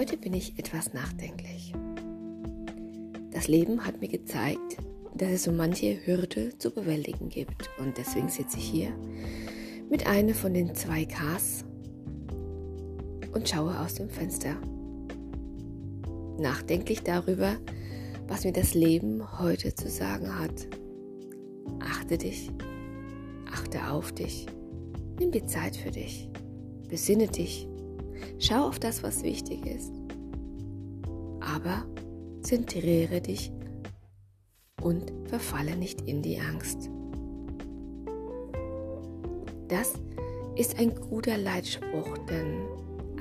[0.00, 1.74] Heute bin ich etwas nachdenklich.
[3.32, 4.78] Das Leben hat mir gezeigt,
[5.14, 7.68] dass es so manche Hürde zu bewältigen gibt.
[7.78, 8.94] Und deswegen sitze ich hier
[9.90, 11.66] mit einer von den zwei Ks
[13.34, 14.56] und schaue aus dem Fenster.
[16.38, 17.56] Nachdenklich darüber,
[18.26, 20.66] was mir das Leben heute zu sagen hat.
[21.78, 22.50] Achte dich,
[23.52, 24.46] achte auf dich,
[25.18, 26.30] nimm die Zeit für dich,
[26.88, 27.68] besinne dich,
[28.38, 29.92] schau auf das, was wichtig ist.
[31.40, 31.84] Aber
[32.42, 33.52] zentriere dich
[34.82, 36.90] und verfalle nicht in die Angst.
[39.68, 39.94] Das
[40.56, 42.66] ist ein guter Leitspruch, denn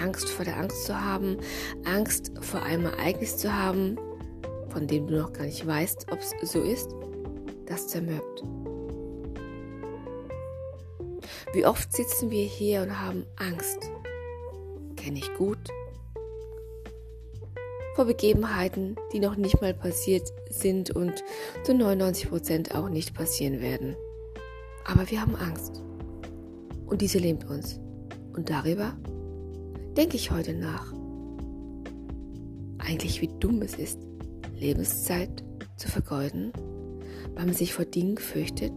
[0.00, 1.38] Angst vor der Angst zu haben,
[1.84, 3.96] Angst vor einem Ereignis zu haben,
[4.68, 6.94] von dem du noch gar nicht weißt, ob es so ist,
[7.66, 8.44] das zermürbt.
[11.52, 13.90] Wie oft sitzen wir hier und haben Angst?
[15.06, 15.58] Kenne ich gut.
[17.94, 21.22] Vor Begebenheiten, die noch nicht mal passiert sind und
[21.62, 23.94] zu 99 Prozent auch nicht passieren werden.
[24.84, 25.80] Aber wir haben Angst.
[26.86, 27.78] Und diese lähmt uns.
[28.34, 28.96] Und darüber
[29.96, 30.92] denke ich heute nach.
[32.78, 34.00] Eigentlich wie dumm es ist,
[34.56, 35.44] Lebenszeit
[35.76, 36.52] zu vergeuden,
[37.36, 38.72] weil man sich vor Dingen fürchtet,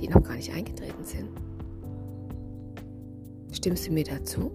[0.00, 1.51] die noch gar nicht eingetreten sind.
[3.52, 4.50] Stimmst du mir dazu?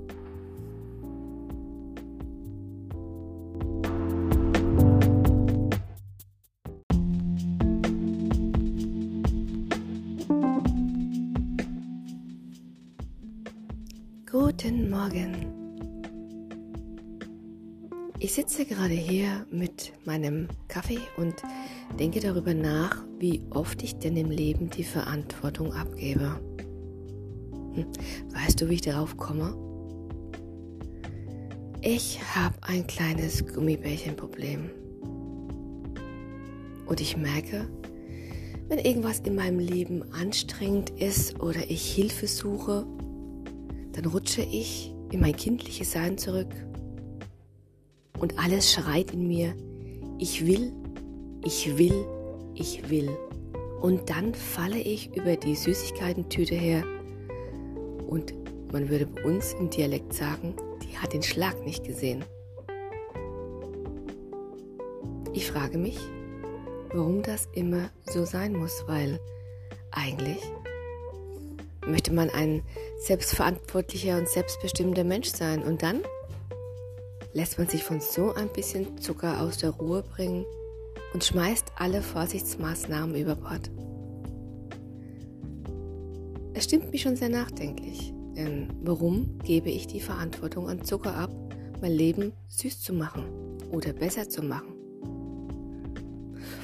[14.30, 15.54] Guten Morgen.
[18.20, 21.36] Ich sitze gerade hier mit meinem Kaffee und
[22.00, 26.40] denke darüber nach, wie oft ich denn im Leben die Verantwortung abgebe.
[27.78, 27.86] Hm,
[28.34, 29.56] weißt du, wie ich darauf komme?
[31.82, 34.72] Ich habe ein kleines Gummibärchenproblem.
[36.88, 37.68] Und ich merke,
[38.68, 42.86] wenn irgendwas in meinem Leben anstrengend ist oder ich Hilfe suche,
[43.94, 46.54] dann rutsche ich in mein kindliches Sein zurück
[48.20, 49.56] und alles schreit in mir,
[50.18, 50.74] ich will,
[51.44, 52.06] ich will,
[52.56, 53.10] ich will.
[53.82, 56.84] Und dann falle ich über die Süßigkeitentüte her
[58.08, 58.34] und
[58.72, 62.24] man würde bei uns im Dialekt sagen, die hat den Schlag nicht gesehen.
[65.34, 66.00] Ich frage mich,
[66.94, 69.20] warum das immer so sein muss, weil
[69.92, 70.40] eigentlich
[71.86, 72.64] möchte man ein
[73.00, 75.64] selbstverantwortlicher und selbstbestimmter Mensch sein.
[75.64, 76.02] Und dann
[77.34, 80.46] lässt man sich von so ein bisschen Zucker aus der Ruhe bringen
[81.14, 83.70] und schmeißt alle Vorsichtsmaßnahmen über Bord.
[86.58, 91.30] Es stimmt mich schon sehr nachdenklich, denn warum gebe ich die Verantwortung an Zucker ab,
[91.82, 93.26] mein Leben süß zu machen
[93.70, 94.74] oder besser zu machen?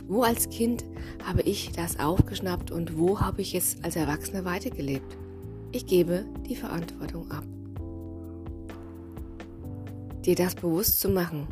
[0.08, 0.84] Wo als Kind
[1.24, 5.16] habe ich das aufgeschnappt und wo habe ich es als Erwachsener weitergelebt?
[5.72, 7.44] Ich gebe die Verantwortung ab.
[10.26, 11.46] Dir das bewusst zu machen,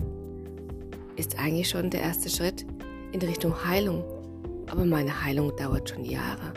[1.15, 2.65] ist eigentlich schon der erste Schritt
[3.11, 4.03] in Richtung Heilung.
[4.67, 6.53] Aber meine Heilung dauert schon Jahre.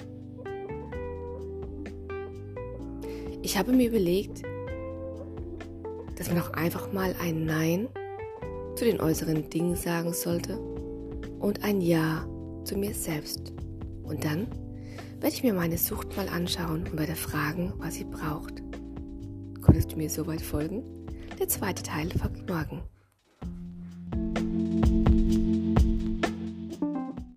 [3.45, 4.41] Ich habe mir überlegt,
[6.17, 7.89] dass man auch einfach mal ein Nein
[8.75, 10.59] zu den äußeren Dingen sagen sollte
[11.41, 12.27] und ein Ja
[12.65, 13.53] zu mir selbst.
[14.03, 14.47] Und dann
[15.21, 18.63] werde ich mir meine Sucht mal anschauen und werde fragen, was sie braucht.
[19.61, 20.83] Konntest du mir soweit folgen?
[21.39, 22.83] Der zweite Teil folgt morgen.